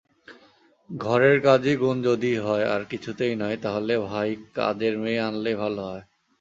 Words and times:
ঘরের 0.89 1.37
কাজই 1.41 1.75
গুণ 1.75 1.97
যদি 2.03 2.31
হয়আর 2.37 2.81
কিছুতেই 2.85 3.33
নয়, 3.35 3.57
তাহলে 3.57 3.93
ভাই 4.07 4.29
কাজের 4.53 4.93
মেয়েইআনলে 4.97 5.51
ভালো 5.55 5.81
হয়। 5.81 6.03